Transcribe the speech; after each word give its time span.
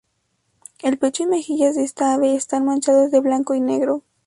El 0.81 0.97
pecho 0.97 1.21
y 1.21 1.25
mejillas 1.27 1.75
de 1.75 1.83
esta 1.83 2.15
ave 2.15 2.35
están 2.35 2.65
manchados 2.65 3.11
de 3.11 3.19
blanco 3.19 3.53
y 3.53 3.61
negro. 3.61 4.01